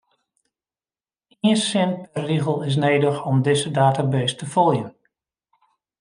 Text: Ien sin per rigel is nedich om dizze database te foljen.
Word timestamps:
Ien 1.47 1.57
sin 1.67 1.91
per 2.13 2.23
rigel 2.29 2.59
is 2.69 2.75
nedich 2.85 3.19
om 3.29 3.37
dizze 3.47 3.71
database 3.79 4.35
te 4.39 4.45
foljen. 4.53 4.89